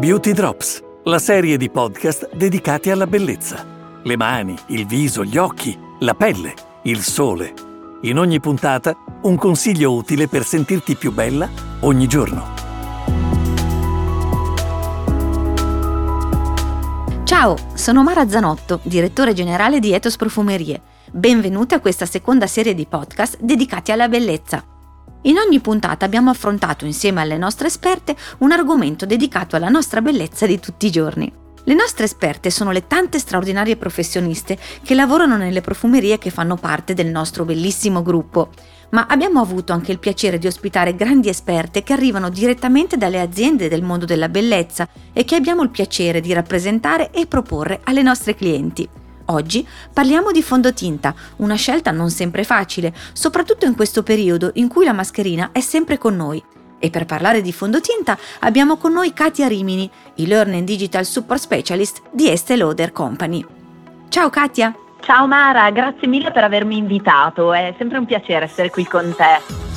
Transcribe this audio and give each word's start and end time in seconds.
Beauty 0.00 0.32
Drops, 0.32 0.82
la 1.04 1.18
serie 1.18 1.58
di 1.58 1.68
podcast 1.68 2.34
dedicati 2.34 2.88
alla 2.88 3.06
bellezza. 3.06 3.66
Le 4.02 4.16
mani, 4.16 4.56
il 4.68 4.86
viso, 4.86 5.22
gli 5.24 5.36
occhi, 5.36 5.78
la 5.98 6.14
pelle, 6.14 6.54
il 6.84 7.02
sole. 7.02 7.52
In 8.04 8.18
ogni 8.18 8.40
puntata 8.40 8.96
un 9.24 9.36
consiglio 9.36 9.92
utile 9.92 10.26
per 10.26 10.46
sentirti 10.46 10.94
più 10.94 11.12
bella 11.12 11.50
ogni 11.80 12.06
giorno. 12.06 12.54
Ciao, 17.24 17.56
sono 17.74 18.02
Mara 18.02 18.26
Zanotto, 18.26 18.80
direttore 18.84 19.34
generale 19.34 19.80
di 19.80 19.92
Etos 19.92 20.16
Profumerie. 20.16 20.80
Benvenuti 21.12 21.74
a 21.74 21.80
questa 21.80 22.06
seconda 22.06 22.46
serie 22.46 22.72
di 22.72 22.86
podcast 22.86 23.36
dedicati 23.38 23.92
alla 23.92 24.08
bellezza. 24.08 24.69
In 25.22 25.36
ogni 25.36 25.60
puntata 25.60 26.06
abbiamo 26.06 26.30
affrontato 26.30 26.86
insieme 26.86 27.20
alle 27.20 27.36
nostre 27.36 27.66
esperte 27.66 28.16
un 28.38 28.52
argomento 28.52 29.04
dedicato 29.04 29.54
alla 29.54 29.68
nostra 29.68 30.00
bellezza 30.00 30.46
di 30.46 30.58
tutti 30.58 30.86
i 30.86 30.90
giorni. 30.90 31.30
Le 31.64 31.74
nostre 31.74 32.04
esperte 32.04 32.48
sono 32.48 32.70
le 32.70 32.86
tante 32.86 33.18
straordinarie 33.18 33.76
professioniste 33.76 34.56
che 34.82 34.94
lavorano 34.94 35.36
nelle 35.36 35.60
profumerie 35.60 36.16
che 36.16 36.30
fanno 36.30 36.56
parte 36.56 36.94
del 36.94 37.08
nostro 37.08 37.44
bellissimo 37.44 38.02
gruppo, 38.02 38.48
ma 38.90 39.06
abbiamo 39.06 39.40
avuto 39.40 39.74
anche 39.74 39.92
il 39.92 39.98
piacere 39.98 40.38
di 40.38 40.46
ospitare 40.46 40.94
grandi 40.94 41.28
esperte 41.28 41.82
che 41.82 41.92
arrivano 41.92 42.30
direttamente 42.30 42.96
dalle 42.96 43.20
aziende 43.20 43.68
del 43.68 43.82
mondo 43.82 44.06
della 44.06 44.30
bellezza 44.30 44.88
e 45.12 45.24
che 45.24 45.34
abbiamo 45.34 45.62
il 45.62 45.68
piacere 45.68 46.22
di 46.22 46.32
rappresentare 46.32 47.10
e 47.10 47.26
proporre 47.26 47.80
alle 47.84 48.02
nostre 48.02 48.34
clienti. 48.34 48.88
Oggi 49.30 49.66
parliamo 49.92 50.32
di 50.32 50.42
fondotinta, 50.42 51.14
una 51.36 51.54
scelta 51.54 51.92
non 51.92 52.10
sempre 52.10 52.42
facile, 52.42 52.92
soprattutto 53.12 53.64
in 53.64 53.76
questo 53.76 54.02
periodo 54.02 54.50
in 54.54 54.66
cui 54.66 54.84
la 54.84 54.92
mascherina 54.92 55.50
è 55.52 55.60
sempre 55.60 55.98
con 55.98 56.16
noi. 56.16 56.42
E 56.80 56.90
per 56.90 57.04
parlare 57.04 57.40
di 57.40 57.52
fondotinta 57.52 58.18
abbiamo 58.40 58.76
con 58.76 58.92
noi 58.92 59.12
Katia 59.12 59.46
Rimini, 59.46 59.88
i 60.16 60.26
Learn 60.26 60.54
and 60.54 60.64
Digital 60.64 61.04
Support 61.04 61.40
Specialist 61.40 62.02
di 62.10 62.28
Estée 62.28 62.56
Lauder 62.56 62.90
Company. 62.90 63.44
Ciao 64.08 64.30
Katia! 64.30 64.74
Ciao 65.00 65.28
Mara, 65.28 65.70
grazie 65.70 66.08
mille 66.08 66.32
per 66.32 66.42
avermi 66.42 66.76
invitato, 66.76 67.52
è 67.52 67.74
sempre 67.78 67.98
un 67.98 68.06
piacere 68.06 68.46
essere 68.46 68.68
qui 68.68 68.84
con 68.84 69.14
te. 69.16 69.68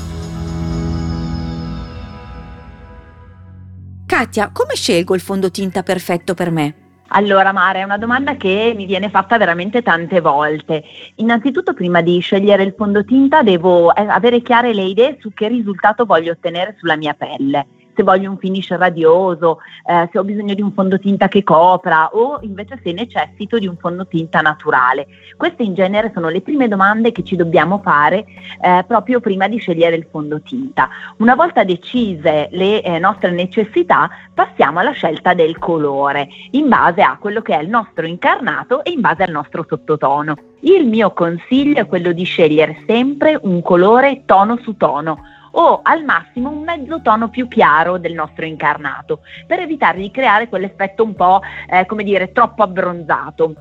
Katia, 4.07 4.49
come 4.51 4.75
scelgo 4.75 5.13
il 5.13 5.21
fondotinta 5.21 5.83
perfetto 5.83 6.33
per 6.33 6.49
me? 6.49 6.82
Allora 7.15 7.51
Mara, 7.51 7.77
è 7.77 7.83
una 7.83 7.99
domanda 7.99 8.35
che 8.37 8.73
mi 8.75 8.87
viene 8.87 9.07
fatta 9.07 9.37
veramente 9.37 9.83
tante 9.83 10.19
volte. 10.19 10.83
Innanzitutto 11.15 11.73
prima 11.73 12.01
di 12.01 12.19
scegliere 12.19 12.63
il 12.63 12.73
fondotinta 12.75 13.43
devo 13.43 13.93
eh, 13.93 14.01
avere 14.01 14.41
chiare 14.41 14.73
le 14.73 14.83
idee 14.83 15.17
su 15.19 15.31
che 15.31 15.47
risultato 15.47 16.05
voglio 16.05 16.31
ottenere 16.31 16.75
sulla 16.79 16.95
mia 16.95 17.13
pelle 17.13 17.67
se 17.95 18.03
voglio 18.03 18.29
un 18.29 18.37
finish 18.37 18.69
radioso, 18.71 19.59
eh, 19.85 20.09
se 20.11 20.19
ho 20.19 20.23
bisogno 20.23 20.53
di 20.53 20.61
un 20.61 20.71
fondotinta 20.73 21.27
che 21.27 21.43
copra 21.43 22.09
o 22.13 22.39
invece 22.41 22.79
se 22.83 22.91
necessito 22.91 23.59
di 23.59 23.67
un 23.67 23.77
fondotinta 23.77 24.41
naturale. 24.41 25.07
Queste 25.37 25.63
in 25.63 25.73
genere 25.73 26.11
sono 26.13 26.29
le 26.29 26.41
prime 26.41 26.67
domande 26.67 27.11
che 27.11 27.23
ci 27.23 27.35
dobbiamo 27.35 27.79
fare 27.83 28.25
eh, 28.61 28.83
proprio 28.87 29.19
prima 29.19 29.47
di 29.47 29.57
scegliere 29.57 29.95
il 29.95 30.07
fondotinta. 30.09 30.89
Una 31.17 31.35
volta 31.35 31.63
decise 31.63 32.49
le 32.51 32.81
eh, 32.81 32.99
nostre 32.99 33.31
necessità, 33.31 34.09
passiamo 34.33 34.79
alla 34.79 34.91
scelta 34.91 35.33
del 35.33 35.57
colore 35.57 36.27
in 36.51 36.69
base 36.69 37.01
a 37.01 37.17
quello 37.19 37.41
che 37.41 37.55
è 37.55 37.61
il 37.61 37.69
nostro 37.69 38.05
incarnato 38.05 38.83
e 38.83 38.91
in 38.91 39.01
base 39.01 39.23
al 39.23 39.31
nostro 39.31 39.65
sottotono. 39.67 40.35
Il 40.61 40.87
mio 40.87 41.11
consiglio 41.11 41.81
è 41.81 41.87
quello 41.87 42.13
di 42.13 42.23
scegliere 42.23 42.83
sempre 42.87 43.37
un 43.41 43.61
colore 43.61 44.23
tono 44.25 44.57
su 44.61 44.77
tono 44.77 45.19
o 45.55 45.81
al 45.83 46.03
massimo 46.03 46.49
un 46.49 46.63
mezzo 46.63 47.01
tono 47.01 47.29
più 47.29 47.47
chiaro 47.47 47.97
del 47.97 48.13
nostro 48.13 48.45
incarnato, 48.45 49.21
per 49.47 49.59
evitare 49.59 49.99
di 49.99 50.11
creare 50.11 50.47
quell'effetto 50.47 51.03
un 51.03 51.15
po' 51.15 51.41
eh, 51.69 51.85
come 51.85 52.03
dire 52.03 52.31
troppo 52.31 52.63
abbronzato. 52.63 53.55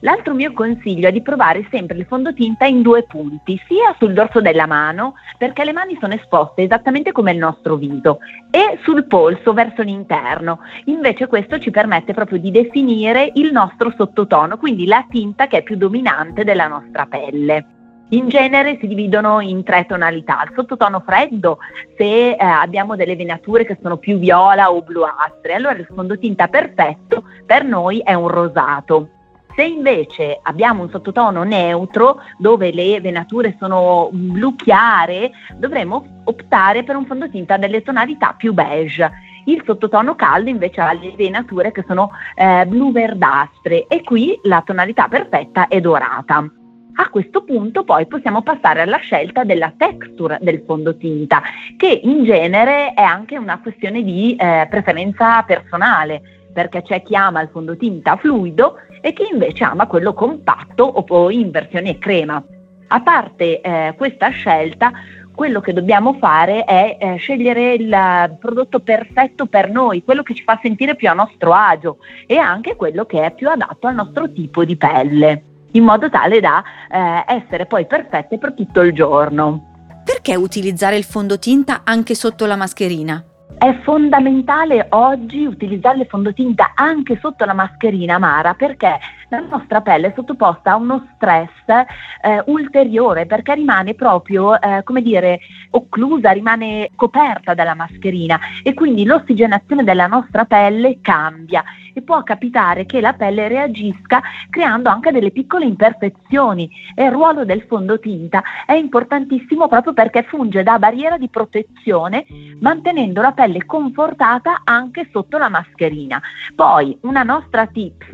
L'altro 0.00 0.34
mio 0.34 0.52
consiglio 0.52 1.08
è 1.08 1.12
di 1.12 1.22
provare 1.22 1.66
sempre 1.70 1.96
il 1.96 2.04
fondotinta 2.04 2.66
in 2.66 2.82
due 2.82 3.04
punti, 3.04 3.60
sia 3.66 3.94
sul 3.98 4.12
dorso 4.12 4.42
della 4.42 4.66
mano, 4.66 5.14
perché 5.38 5.64
le 5.64 5.72
mani 5.72 5.96
sono 5.98 6.12
esposte 6.12 6.62
esattamente 6.62 7.12
come 7.12 7.32
il 7.32 7.38
nostro 7.38 7.76
viso, 7.76 8.18
e 8.50 8.78
sul 8.82 9.06
polso 9.06 9.54
verso 9.54 9.82
l'interno. 9.82 10.60
Invece 10.84 11.26
questo 11.26 11.58
ci 11.58 11.70
permette 11.70 12.12
proprio 12.12 12.38
di 12.38 12.50
definire 12.50 13.32
il 13.34 13.50
nostro 13.52 13.92
sottotono, 13.96 14.58
quindi 14.58 14.86
la 14.86 15.04
tinta 15.08 15.46
che 15.46 15.58
è 15.58 15.62
più 15.62 15.76
dominante 15.76 16.44
della 16.44 16.68
nostra 16.68 17.06
pelle. 17.06 17.75
In 18.10 18.28
genere 18.28 18.78
si 18.80 18.86
dividono 18.86 19.40
in 19.40 19.64
tre 19.64 19.84
tonalità. 19.84 20.44
Il 20.44 20.52
sottotono 20.54 21.02
freddo, 21.04 21.58
se 21.98 22.30
eh, 22.30 22.36
abbiamo 22.38 22.94
delle 22.94 23.16
venature 23.16 23.64
che 23.64 23.76
sono 23.82 23.96
più 23.96 24.16
viola 24.18 24.70
o 24.70 24.80
bluastre, 24.80 25.54
allora 25.54 25.74
il 25.74 25.88
fondotinta 25.92 26.46
perfetto 26.46 27.24
per 27.44 27.64
noi 27.64 27.98
è 27.98 28.14
un 28.14 28.28
rosato. 28.28 29.08
Se 29.56 29.64
invece 29.64 30.38
abbiamo 30.40 30.82
un 30.82 30.90
sottotono 30.90 31.42
neutro 31.42 32.20
dove 32.38 32.70
le 32.70 33.00
venature 33.00 33.56
sono 33.58 34.08
blu 34.12 34.54
chiare, 34.54 35.32
dovremmo 35.56 36.22
optare 36.26 36.84
per 36.84 36.94
un 36.94 37.06
fondotinta 37.06 37.56
delle 37.56 37.82
tonalità 37.82 38.34
più 38.36 38.52
beige. 38.52 39.10
Il 39.46 39.62
sottotono 39.66 40.14
caldo 40.14 40.48
invece 40.48 40.80
ha 40.80 40.92
le 40.92 41.12
venature 41.16 41.72
che 41.72 41.84
sono 41.88 42.12
eh, 42.36 42.66
blu 42.66 42.92
verdastre 42.92 43.86
e 43.88 44.04
qui 44.04 44.38
la 44.44 44.62
tonalità 44.64 45.08
perfetta 45.08 45.66
è 45.66 45.80
dorata. 45.80 46.48
A 46.98 47.10
questo 47.10 47.42
punto 47.44 47.84
poi 47.84 48.06
possiamo 48.06 48.42
passare 48.42 48.80
alla 48.80 48.96
scelta 48.96 49.44
della 49.44 49.70
texture 49.76 50.38
del 50.40 50.62
fondotinta, 50.64 51.42
che 51.76 52.00
in 52.02 52.24
genere 52.24 52.94
è 52.94 53.02
anche 53.02 53.36
una 53.36 53.60
questione 53.60 54.02
di 54.02 54.34
eh, 54.34 54.66
preferenza 54.70 55.42
personale, 55.42 56.22
perché 56.54 56.80
c'è 56.80 57.02
chi 57.02 57.14
ama 57.14 57.42
il 57.42 57.50
fondotinta 57.52 58.16
fluido 58.16 58.76
e 59.02 59.12
chi 59.12 59.28
invece 59.30 59.64
ama 59.64 59.86
quello 59.86 60.14
compatto 60.14 60.84
o 60.84 61.02
poi 61.02 61.40
in 61.40 61.50
versione 61.50 61.98
crema. 61.98 62.42
A 62.88 63.00
parte 63.02 63.60
eh, 63.60 63.92
questa 63.94 64.30
scelta, 64.30 64.90
quello 65.34 65.60
che 65.60 65.74
dobbiamo 65.74 66.14
fare 66.14 66.64
è 66.64 66.96
eh, 66.98 67.16
scegliere 67.16 67.74
il 67.74 68.36
prodotto 68.40 68.80
perfetto 68.80 69.44
per 69.44 69.70
noi, 69.70 70.02
quello 70.02 70.22
che 70.22 70.32
ci 70.32 70.44
fa 70.44 70.58
sentire 70.62 70.96
più 70.96 71.10
a 71.10 71.12
nostro 71.12 71.52
agio 71.52 71.98
e 72.26 72.38
anche 72.38 72.74
quello 72.74 73.04
che 73.04 73.22
è 73.22 73.34
più 73.34 73.50
adatto 73.50 73.86
al 73.86 73.94
nostro 73.96 74.32
tipo 74.32 74.64
di 74.64 74.76
pelle 74.76 75.42
in 75.72 75.84
modo 75.84 76.08
tale 76.10 76.40
da 76.40 76.62
eh, 76.90 77.24
essere 77.26 77.66
poi 77.66 77.86
perfette 77.86 78.38
per 78.38 78.54
tutto 78.54 78.80
il 78.80 78.92
giorno. 78.92 79.74
Perché 80.04 80.36
utilizzare 80.36 80.96
il 80.96 81.04
fondotinta 81.04 81.80
anche 81.84 82.14
sotto 82.14 82.46
la 82.46 82.56
mascherina? 82.56 83.24
È 83.58 83.80
fondamentale 83.84 84.86
oggi 84.90 85.46
utilizzare 85.46 86.00
il 86.00 86.06
fondotinta 86.06 86.72
anche 86.74 87.18
sotto 87.20 87.44
la 87.44 87.54
mascherina 87.54 88.18
Mara 88.18 88.54
perché 88.54 88.98
la 89.28 89.40
nostra 89.40 89.80
pelle 89.80 90.08
è 90.08 90.12
sottoposta 90.14 90.72
a 90.72 90.76
uno 90.76 91.08
stress 91.14 91.66
eh, 91.66 92.42
ulteriore 92.46 93.24
perché 93.24 93.54
rimane 93.54 93.94
proprio, 93.94 94.60
eh, 94.60 94.82
come 94.84 95.00
dire, 95.00 95.40
occlusa, 95.70 96.32
rimane 96.32 96.90
coperta 96.96 97.54
dalla 97.54 97.74
mascherina 97.74 98.38
e 98.62 98.74
quindi 98.74 99.04
l'ossigenazione 99.04 99.84
della 99.84 100.06
nostra 100.06 100.44
pelle 100.44 100.98
cambia 101.00 101.64
e 101.96 102.02
può 102.02 102.22
capitare 102.22 102.84
che 102.84 103.00
la 103.00 103.14
pelle 103.14 103.48
reagisca 103.48 104.20
creando 104.50 104.90
anche 104.90 105.10
delle 105.10 105.30
piccole 105.30 105.64
imperfezioni 105.64 106.70
e 106.94 107.04
il 107.04 107.10
ruolo 107.10 107.46
del 107.46 107.62
fondotinta 107.62 108.42
è 108.66 108.74
importantissimo 108.74 109.66
proprio 109.66 109.94
perché 109.94 110.22
funge 110.24 110.62
da 110.62 110.78
barriera 110.78 111.16
di 111.16 111.30
protezione 111.30 112.26
mantenendo 112.60 113.22
la 113.22 113.32
pelle 113.32 113.64
confortata 113.64 114.60
anche 114.64 115.08
sotto 115.10 115.38
la 115.38 115.48
mascherina. 115.48 116.20
Poi 116.54 116.98
una 117.02 117.22
nostra 117.22 117.66
tips, 117.66 118.12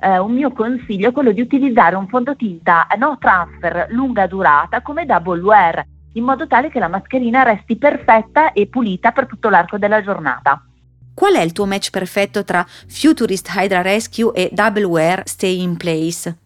eh, 0.00 0.18
un 0.18 0.32
mio 0.32 0.50
consiglio 0.52 1.10
è 1.10 1.12
quello 1.12 1.32
di 1.32 1.42
utilizzare 1.42 1.96
un 1.96 2.08
fondotinta 2.08 2.86
no 2.96 3.18
transfer 3.18 3.88
lunga 3.90 4.26
durata 4.26 4.80
come 4.80 5.04
double 5.04 5.42
wear, 5.42 5.84
in 6.14 6.24
modo 6.24 6.46
tale 6.46 6.70
che 6.70 6.78
la 6.78 6.88
mascherina 6.88 7.42
resti 7.42 7.76
perfetta 7.76 8.52
e 8.52 8.68
pulita 8.68 9.12
per 9.12 9.26
tutto 9.26 9.50
l'arco 9.50 9.76
della 9.76 10.02
giornata. 10.02 10.62
Qual 11.18 11.34
è 11.34 11.40
il 11.40 11.50
tuo 11.50 11.66
match 11.66 11.90
perfetto 11.90 12.44
tra 12.44 12.64
Futurist 12.64 13.52
Hydra 13.52 13.82
Rescue 13.82 14.30
e 14.34 14.50
Double 14.52 14.84
Wear 14.84 15.22
Stay 15.26 15.60
in 15.60 15.76
Place? 15.76 16.36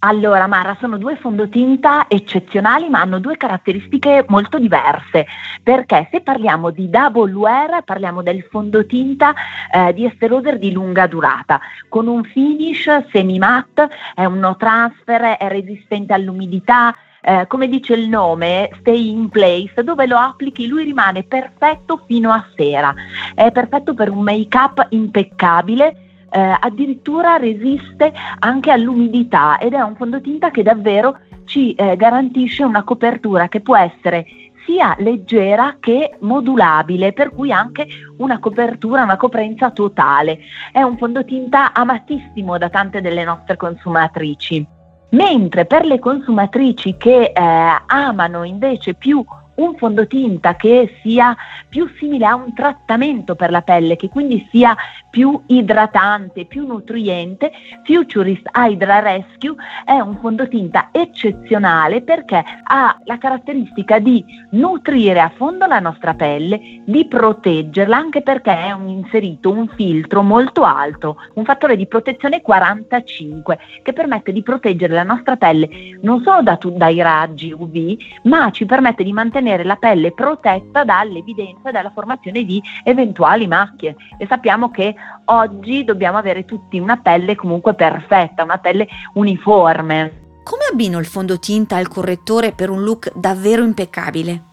Allora, 0.00 0.46
Mara, 0.46 0.76
sono 0.78 0.98
due 0.98 1.16
fondotinta 1.16 2.04
eccezionali, 2.08 2.90
ma 2.90 3.00
hanno 3.00 3.20
due 3.20 3.38
caratteristiche 3.38 4.26
molto 4.28 4.58
diverse. 4.58 5.26
Perché 5.62 6.08
se 6.10 6.20
parliamo 6.20 6.68
di 6.68 6.90
double 6.90 7.32
wear, 7.32 7.82
parliamo 7.82 8.22
del 8.22 8.46
fondotinta 8.50 9.32
eh, 9.72 9.94
di 9.94 10.04
Estée 10.04 10.28
Lauder 10.28 10.58
di 10.58 10.72
lunga 10.72 11.06
durata, 11.06 11.58
con 11.88 12.06
un 12.06 12.22
finish 12.22 13.08
semi 13.10 13.38
matte, 13.38 13.88
è 14.14 14.26
un 14.26 14.40
no 14.40 14.56
transfer, 14.56 15.38
è 15.38 15.48
resistente 15.48 16.12
all'umidità. 16.12 16.94
Eh, 17.20 17.46
come 17.48 17.68
dice 17.68 17.94
il 17.94 18.08
nome, 18.08 18.70
stay 18.80 19.10
in 19.10 19.28
place, 19.28 19.82
dove 19.82 20.06
lo 20.06 20.16
applichi 20.16 20.66
lui 20.66 20.84
rimane 20.84 21.24
perfetto 21.24 22.02
fino 22.06 22.30
a 22.30 22.46
sera. 22.56 22.94
È 23.34 23.50
perfetto 23.50 23.94
per 23.94 24.10
un 24.10 24.22
make-up 24.22 24.86
impeccabile 24.90 26.08
eh, 26.30 26.56
addirittura 26.60 27.36
resiste 27.36 28.12
anche 28.38 28.70
all'umidità 28.70 29.58
ed 29.58 29.72
è 29.72 29.80
un 29.80 29.96
fondotinta 29.96 30.50
che 30.50 30.62
davvero 30.62 31.18
ci 31.44 31.72
eh, 31.72 31.96
garantisce 31.96 32.64
una 32.64 32.84
copertura 32.84 33.48
che 33.48 33.60
può 33.60 33.76
essere 33.76 34.26
sia 34.66 34.94
leggera 34.98 35.76
che 35.80 36.16
modulabile, 36.20 37.14
per 37.14 37.30
cui 37.30 37.50
anche 37.50 37.86
una 38.18 38.38
copertura, 38.38 39.02
una 39.02 39.16
coprenza 39.16 39.70
totale. 39.70 40.40
È 40.70 40.82
un 40.82 40.98
fondotinta 40.98 41.72
amatissimo 41.72 42.58
da 42.58 42.68
tante 42.68 43.00
delle 43.00 43.24
nostre 43.24 43.56
consumatrici. 43.56 44.77
Mentre 45.10 45.64
per 45.64 45.86
le 45.86 45.98
consumatrici 45.98 46.96
che 46.96 47.32
eh, 47.34 47.82
amano 47.86 48.44
invece 48.44 48.94
più 48.94 49.24
un 49.58 49.76
fondotinta 49.76 50.56
che 50.56 50.98
sia 51.02 51.36
più 51.68 51.88
simile 51.98 52.26
a 52.26 52.34
un 52.34 52.54
trattamento 52.54 53.34
per 53.34 53.50
la 53.50 53.62
pelle, 53.62 53.96
che 53.96 54.08
quindi 54.08 54.46
sia 54.50 54.76
più 55.10 55.40
idratante, 55.46 56.46
più 56.46 56.66
nutriente, 56.66 57.50
Futurist 57.84 58.48
Hydra 58.54 59.00
Rescue 59.00 59.56
è 59.84 59.98
un 59.98 60.18
fondotinta 60.20 60.88
eccezionale 60.92 62.02
perché 62.02 62.42
ha 62.62 62.96
la 63.04 63.18
caratteristica 63.18 63.98
di 63.98 64.24
nutrire 64.50 65.20
a 65.20 65.32
fondo 65.34 65.66
la 65.66 65.80
nostra 65.80 66.14
pelle, 66.14 66.82
di 66.84 67.06
proteggerla 67.06 67.96
anche 67.96 68.22
perché 68.22 68.66
è 68.66 68.72
un 68.72 68.88
inserito 68.88 69.50
un 69.50 69.68
filtro 69.68 70.22
molto 70.22 70.62
alto, 70.62 71.16
un 71.34 71.44
fattore 71.44 71.76
di 71.76 71.86
protezione 71.86 72.42
45 72.42 73.58
che 73.82 73.92
permette 73.92 74.32
di 74.32 74.42
proteggere 74.42 74.94
la 74.94 75.02
nostra 75.02 75.36
pelle 75.36 75.96
non 76.00 76.22
solo 76.22 76.42
da, 76.42 76.58
dai 76.62 77.02
raggi 77.02 77.52
UV, 77.52 77.96
ma 78.24 78.50
ci 78.50 78.66
permette 78.66 79.02
di 79.02 79.12
mantenere 79.12 79.47
mantenere 79.48 79.64
la 79.64 79.76
pelle 79.76 80.12
protetta 80.12 80.84
dall'evidenza 80.84 81.70
dalla 81.70 81.90
formazione 81.90 82.44
di 82.44 82.62
eventuali 82.84 83.46
macchie 83.46 83.96
e 84.18 84.26
sappiamo 84.26 84.70
che 84.70 84.94
oggi 85.26 85.84
dobbiamo 85.84 86.18
avere 86.18 86.44
tutti 86.44 86.78
una 86.78 86.98
pelle 86.98 87.34
comunque 87.34 87.74
perfetta, 87.74 88.44
una 88.44 88.58
pelle 88.58 88.86
uniforme. 89.14 90.26
Come 90.42 90.64
abbino 90.70 90.98
il 90.98 91.06
fondotinta 91.06 91.76
al 91.76 91.88
correttore 91.88 92.52
per 92.52 92.70
un 92.70 92.82
look 92.82 93.12
davvero 93.14 93.64
impeccabile? 93.64 94.44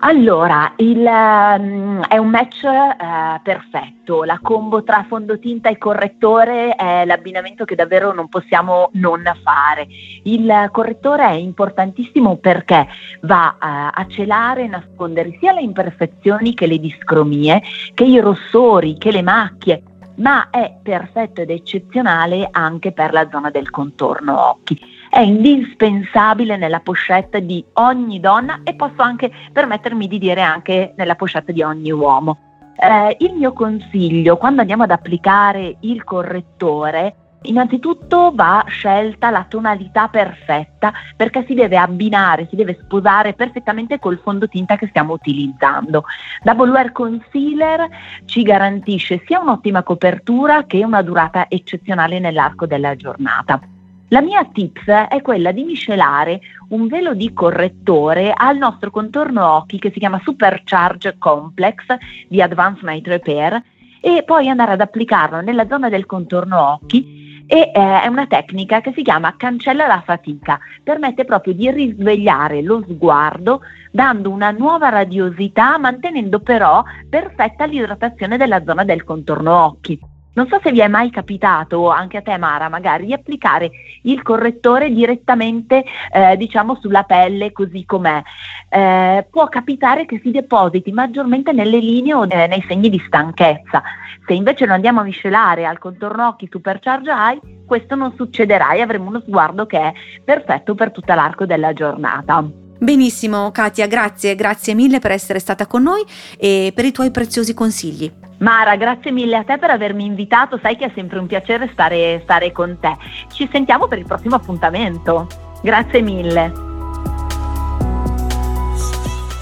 Allora, 0.00 0.74
il, 0.76 0.98
um, 0.98 2.04
è 2.06 2.18
un 2.18 2.28
match 2.28 2.62
uh, 2.62 3.42
perfetto, 3.42 4.22
la 4.22 4.38
combo 4.40 4.84
tra 4.84 5.04
fondotinta 5.08 5.70
e 5.70 5.76
correttore 5.76 6.76
è 6.76 7.04
l'abbinamento 7.04 7.64
che 7.64 7.74
davvero 7.74 8.12
non 8.12 8.28
possiamo 8.28 8.90
non 8.92 9.24
fare. 9.42 9.88
Il 10.22 10.68
correttore 10.70 11.26
è 11.26 11.32
importantissimo 11.32 12.36
perché 12.36 12.86
va 13.22 13.56
uh, 13.60 14.00
a 14.00 14.06
celare 14.06 14.62
e 14.62 14.68
nascondere 14.68 15.36
sia 15.40 15.52
le 15.52 15.62
imperfezioni 15.62 16.54
che 16.54 16.68
le 16.68 16.78
discromie, 16.78 17.60
che 17.92 18.04
i 18.04 18.20
rossori, 18.20 18.96
che 18.98 19.10
le 19.10 19.22
macchie, 19.22 19.82
ma 20.18 20.48
è 20.50 20.76
perfetto 20.80 21.40
ed 21.40 21.50
eccezionale 21.50 22.46
anche 22.52 22.92
per 22.92 23.12
la 23.12 23.28
zona 23.28 23.50
del 23.50 23.70
contorno 23.70 24.48
occhi 24.50 24.78
è 25.10 25.20
indispensabile 25.20 26.56
nella 26.56 26.80
pochette 26.80 27.44
di 27.44 27.64
ogni 27.74 28.20
donna 28.20 28.60
e 28.64 28.74
posso 28.74 29.02
anche 29.02 29.30
permettermi 29.52 30.06
di 30.06 30.18
dire 30.18 30.42
anche 30.42 30.92
nella 30.96 31.14
pochette 31.14 31.52
di 31.52 31.62
ogni 31.62 31.90
uomo. 31.90 32.38
Eh, 32.80 33.16
il 33.20 33.34
mio 33.34 33.52
consiglio 33.52 34.36
quando 34.36 34.60
andiamo 34.60 34.84
ad 34.84 34.90
applicare 34.90 35.76
il 35.80 36.04
correttore 36.04 37.26
Innanzitutto 37.42 38.32
va 38.34 38.64
scelta 38.66 39.30
la 39.30 39.46
tonalità 39.48 40.08
perfetta 40.08 40.92
perché 41.14 41.44
si 41.46 41.54
deve 41.54 41.76
abbinare, 41.76 42.48
si 42.50 42.56
deve 42.56 42.76
sposare 42.82 43.34
perfettamente 43.34 44.00
col 44.00 44.18
fondotinta 44.20 44.76
che 44.76 44.88
stiamo 44.88 45.12
utilizzando. 45.12 46.04
Double 46.42 46.70
Wear 46.70 46.90
Concealer 46.90 47.88
ci 48.24 48.42
garantisce 48.42 49.22
sia 49.24 49.38
un'ottima 49.38 49.84
copertura 49.84 50.64
che 50.64 50.84
una 50.84 51.02
durata 51.02 51.46
eccezionale 51.48 52.18
nell'arco 52.18 52.66
della 52.66 52.96
giornata. 52.96 53.60
La 54.10 54.22
mia 54.22 54.42
tips 54.50 54.86
è 54.86 55.20
quella 55.20 55.52
di 55.52 55.64
miscelare 55.64 56.40
un 56.70 56.86
velo 56.86 57.12
di 57.12 57.34
correttore 57.34 58.32
al 58.34 58.56
nostro 58.56 58.90
contorno 58.90 59.46
occhi 59.46 59.78
che 59.78 59.90
si 59.92 59.98
chiama 59.98 60.18
Supercharge 60.24 61.16
Complex 61.18 61.84
di 62.26 62.40
Advanced 62.40 62.84
Night 62.84 63.06
Repair 63.06 63.62
e 64.00 64.22
poi 64.24 64.48
andare 64.48 64.72
ad 64.72 64.80
applicarlo 64.80 65.42
nella 65.42 65.66
zona 65.68 65.90
del 65.90 66.06
contorno 66.06 66.58
occhi 66.58 67.44
e 67.46 67.70
eh, 67.74 68.00
è 68.02 68.06
una 68.06 68.26
tecnica 68.26 68.80
che 68.80 68.92
si 68.94 69.02
chiama 69.02 69.34
cancella 69.36 69.86
la 69.86 70.02
fatica, 70.04 70.58
permette 70.82 71.26
proprio 71.26 71.52
di 71.52 71.70
risvegliare 71.70 72.62
lo 72.62 72.82
sguardo 72.88 73.60
dando 73.90 74.30
una 74.30 74.50
nuova 74.52 74.88
radiosità 74.88 75.76
mantenendo 75.76 76.40
però 76.40 76.82
perfetta 77.10 77.66
l'idratazione 77.66 78.38
della 78.38 78.62
zona 78.64 78.84
del 78.84 79.04
contorno 79.04 79.64
occhi. 79.64 80.00
Non 80.38 80.46
so 80.46 80.60
se 80.62 80.70
vi 80.70 80.78
è 80.78 80.86
mai 80.86 81.10
capitato, 81.10 81.90
anche 81.90 82.18
a 82.18 82.22
te 82.22 82.38
Mara, 82.38 82.68
magari 82.68 83.06
di 83.06 83.12
applicare 83.12 83.72
il 84.02 84.22
correttore 84.22 84.88
direttamente 84.88 85.84
eh, 86.12 86.36
diciamo 86.36 86.78
sulla 86.80 87.02
pelle 87.02 87.50
così 87.50 87.84
com'è. 87.84 88.22
Eh, 88.68 89.26
può 89.28 89.48
capitare 89.48 90.06
che 90.06 90.20
si 90.22 90.30
depositi 90.30 90.92
maggiormente 90.92 91.50
nelle 91.50 91.78
linee 91.78 92.14
o 92.14 92.24
eh, 92.28 92.46
nei 92.46 92.64
segni 92.68 92.88
di 92.88 93.02
stanchezza. 93.04 93.82
Se 94.24 94.32
invece 94.32 94.64
lo 94.64 94.74
andiamo 94.74 95.00
a 95.00 95.02
miscelare 95.02 95.66
al 95.66 95.80
contorno 95.80 96.28
occhi 96.28 96.46
Supercharge 96.48 97.10
Eye, 97.10 97.40
questo 97.66 97.96
non 97.96 98.14
succederà 98.14 98.74
e 98.74 98.80
avremo 98.80 99.08
uno 99.08 99.20
sguardo 99.26 99.66
che 99.66 99.80
è 99.80 99.92
perfetto 100.24 100.76
per 100.76 100.92
tutta 100.92 101.16
l'arco 101.16 101.46
della 101.46 101.72
giornata. 101.72 102.67
Benissimo 102.80 103.50
Katia, 103.50 103.88
grazie, 103.88 104.36
grazie 104.36 104.72
mille 104.74 105.00
per 105.00 105.10
essere 105.10 105.40
stata 105.40 105.66
con 105.66 105.82
noi 105.82 106.04
e 106.36 106.72
per 106.72 106.84
i 106.84 106.92
tuoi 106.92 107.10
preziosi 107.10 107.52
consigli. 107.52 108.10
Mara, 108.38 108.76
grazie 108.76 109.10
mille 109.10 109.36
a 109.36 109.42
te 109.42 109.58
per 109.58 109.70
avermi 109.70 110.04
invitato, 110.04 110.60
sai 110.62 110.76
che 110.76 110.84
è 110.84 110.92
sempre 110.94 111.18
un 111.18 111.26
piacere 111.26 111.68
stare, 111.72 112.20
stare 112.22 112.52
con 112.52 112.78
te. 112.80 112.96
Ci 113.32 113.48
sentiamo 113.50 113.88
per 113.88 113.98
il 113.98 114.04
prossimo 114.04 114.36
appuntamento. 114.36 115.26
Grazie 115.60 116.02
mille. 116.02 116.66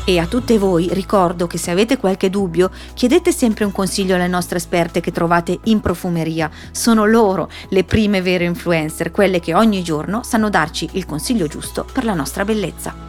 E 0.09 0.19
a 0.19 0.27
tutte 0.27 0.57
voi 0.57 0.89
ricordo 0.93 1.47
che 1.47 1.59
se 1.59 1.73
avete 1.73 1.99
qualche 1.99 2.31
dubbio 2.31 2.71
chiedete 2.95 3.33
sempre 3.33 3.65
un 3.65 3.73
consiglio 3.73 4.15
alle 4.15 4.29
nostre 4.29 4.57
esperte 4.59 5.01
che 5.01 5.11
trovate 5.11 5.59
in 5.65 5.81
profumeria. 5.81 6.49
Sono 6.71 7.05
loro 7.05 7.51
le 7.71 7.85
prime 7.85 8.23
vere 8.23 8.45
influencer, 8.45 9.11
quelle 9.11 9.41
che 9.41 9.53
ogni 9.53 9.83
giorno 9.83 10.23
sanno 10.23 10.49
darci 10.49 10.89
il 10.93 11.05
consiglio 11.05 11.49
giusto 11.49 11.85
per 11.93 12.05
la 12.05 12.15
nostra 12.15 12.45
bellezza. 12.45 13.06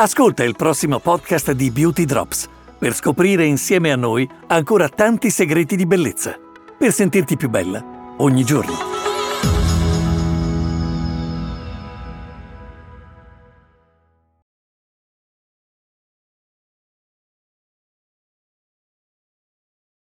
Ascolta 0.00 0.44
il 0.44 0.56
prossimo 0.56 0.98
podcast 0.98 1.52
di 1.52 1.70
Beauty 1.70 2.06
Drops 2.06 2.48
per 2.78 2.94
scoprire 2.94 3.44
insieme 3.44 3.92
a 3.92 3.96
noi 3.96 4.26
ancora 4.46 4.88
tanti 4.88 5.28
segreti 5.28 5.76
di 5.76 5.84
bellezza, 5.84 6.38
per 6.78 6.90
sentirti 6.90 7.36
più 7.36 7.50
bella 7.50 8.14
ogni 8.16 8.42
giorno. 8.42 8.99